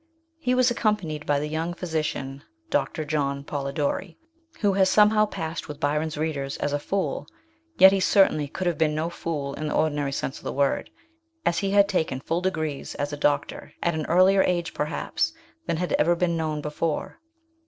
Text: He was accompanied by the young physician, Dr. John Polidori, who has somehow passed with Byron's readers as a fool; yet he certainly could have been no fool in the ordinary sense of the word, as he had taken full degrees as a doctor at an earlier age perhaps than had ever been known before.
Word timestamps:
He 0.39 0.55
was 0.55 0.71
accompanied 0.71 1.27
by 1.27 1.37
the 1.37 1.45
young 1.47 1.75
physician, 1.75 2.41
Dr. 2.71 3.05
John 3.05 3.43
Polidori, 3.43 4.17
who 4.61 4.73
has 4.73 4.89
somehow 4.89 5.27
passed 5.27 5.67
with 5.67 5.79
Byron's 5.79 6.17
readers 6.17 6.57
as 6.57 6.73
a 6.73 6.79
fool; 6.79 7.27
yet 7.77 7.91
he 7.91 7.99
certainly 7.99 8.47
could 8.47 8.65
have 8.65 8.79
been 8.79 8.95
no 8.95 9.11
fool 9.11 9.53
in 9.53 9.67
the 9.67 9.75
ordinary 9.75 10.11
sense 10.11 10.39
of 10.39 10.43
the 10.43 10.53
word, 10.53 10.89
as 11.45 11.59
he 11.59 11.69
had 11.69 11.87
taken 11.87 12.19
full 12.19 12.41
degrees 12.41 12.95
as 12.95 13.13
a 13.13 13.15
doctor 13.15 13.73
at 13.83 13.93
an 13.93 14.07
earlier 14.07 14.41
age 14.41 14.73
perhaps 14.73 15.33
than 15.67 15.77
had 15.77 15.93
ever 15.99 16.15
been 16.15 16.35
known 16.35 16.61
before. 16.61 17.19